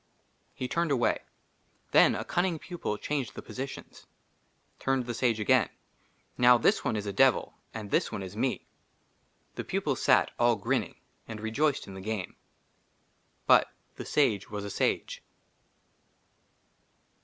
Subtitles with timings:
[0.55, 1.19] HE TURNED AWAY.
[1.91, 4.07] THEN A CUNNING PUPIL CHANGED THE POSITIONS.
[4.79, 5.69] TURNED THE SAGE AGAIN:
[6.07, 8.65] *' NOW THIS ONE IS A DEVIL, *''AND THIS ONE IS ME."
[9.53, 10.95] THE PUPILS SAT, ALL GRINNING,
[11.27, 12.35] AND REJOICED IN THE GAME.
[13.45, 13.67] BUT
[13.97, 15.21] THE SAGE WAS A SAGE.